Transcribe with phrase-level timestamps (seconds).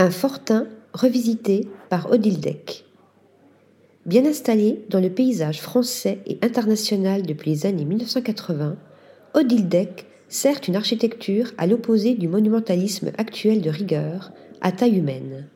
[0.00, 2.84] Un fortin revisité par Odile Deck.
[4.06, 8.76] Bien installé dans le paysage français et international depuis les années 1980,
[9.34, 14.30] Odile Deck sert une architecture à l'opposé du monumentalisme actuel de rigueur,
[14.60, 15.48] à taille humaine.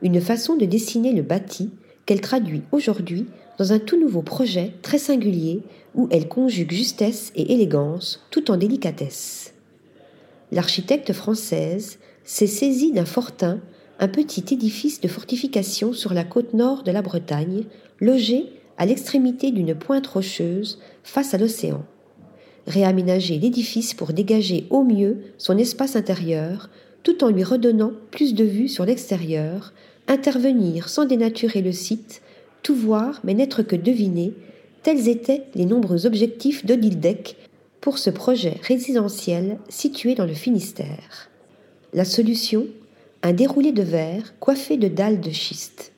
[0.00, 1.72] Une façon de dessiner le bâti
[2.06, 3.26] qu'elle traduit aujourd'hui
[3.58, 5.64] dans un tout nouveau projet très singulier
[5.96, 9.54] où elle conjugue justesse et élégance tout en délicatesse.
[10.52, 13.60] L'architecte française s'est saisie d'un fortin,
[13.98, 17.64] un petit édifice de fortification sur la côte nord de la Bretagne,
[18.00, 18.46] logé
[18.78, 21.84] à l'extrémité d'une pointe rocheuse face à l'océan.
[22.66, 26.70] Réaménager l'édifice pour dégager au mieux son espace intérieur,
[27.02, 29.72] tout en lui redonnant plus de vue sur l'extérieur,
[30.08, 32.22] intervenir sans dénaturer le site,
[32.62, 34.32] tout voir mais n'être que deviner,
[34.82, 37.36] tels étaient les nombreux objectifs d'Odildec
[37.80, 41.31] pour ce projet résidentiel situé dans le Finistère.
[41.92, 42.66] La solution
[43.22, 45.92] Un déroulé de verre coiffé de dalles de schiste.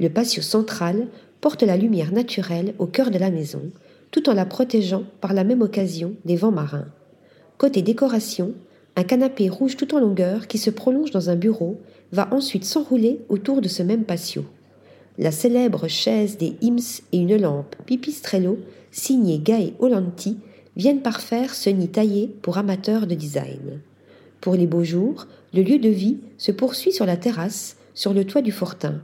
[0.00, 1.08] Le patio central
[1.40, 3.62] porte la lumière naturelle au cœur de la maison,
[4.10, 6.88] tout en la protégeant par la même occasion des vents marins.
[7.58, 8.54] Côté décoration,
[8.96, 11.80] un canapé rouge tout en longueur qui se prolonge dans un bureau
[12.12, 14.44] va ensuite s'enrouler autour de ce même patio
[15.18, 18.58] la célèbre chaise des Ims et une lampe Pipistrello
[18.90, 20.38] signée Gae Olanti
[20.76, 23.80] viennent parfaire ce nid taillé pour amateurs de design.
[24.44, 28.26] Pour les beaux jours, le lieu de vie se poursuit sur la terrasse, sur le
[28.26, 29.00] toit du fortin,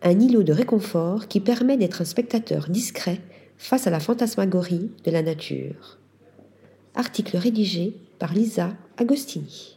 [0.00, 3.18] un îlot de réconfort qui permet d'être un spectateur discret
[3.58, 5.98] face à la fantasmagorie de la nature.
[6.94, 9.75] Article rédigé par Lisa Agostini.